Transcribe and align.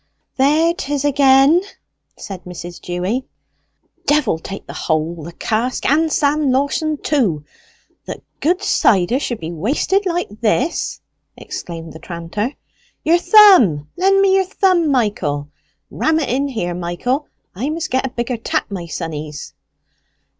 "There 0.35 0.73
'tis 0.73 1.05
again!" 1.05 1.61
said 2.17 2.43
Mrs. 2.45 2.81
Dewy. 2.81 3.27
"Devil 4.07 4.39
take 4.39 4.65
the 4.65 4.73
hole, 4.73 5.21
the 5.23 5.31
cask, 5.31 5.87
and 5.87 6.11
Sam 6.11 6.49
Lawson 6.51 6.97
too, 6.97 7.45
that 8.05 8.23
good 8.39 8.63
cider 8.63 9.19
should 9.19 9.39
be 9.39 9.51
wasted 9.51 10.07
like 10.07 10.41
this!" 10.41 10.99
exclaimed 11.37 11.93
the 11.93 11.99
tranter. 11.99 12.55
"Your 13.03 13.19
thumb! 13.19 13.89
Lend 13.95 14.21
me 14.21 14.37
your 14.37 14.45
thumb, 14.45 14.89
Michael! 14.89 15.49
Ram 15.91 16.19
it 16.19 16.29
in 16.29 16.47
here, 16.47 16.73
Michael! 16.73 17.27
I 17.53 17.69
must 17.69 17.91
get 17.91 18.03
a 18.03 18.09
bigger 18.09 18.37
tap, 18.37 18.71
my 18.71 18.87
sonnies." 18.87 19.53